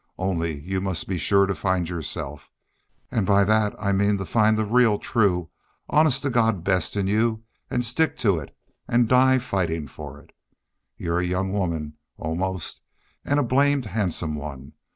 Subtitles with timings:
[0.17, 2.51] Only you must be sure to find yourself.
[3.11, 5.51] An' by thet I mean to find the real, true,
[5.91, 10.31] honest to God best in you an' stick to it an' die fightin' for it.
[10.97, 12.81] You're a young woman, almost,
[13.25, 14.73] an' a blamed handsome one.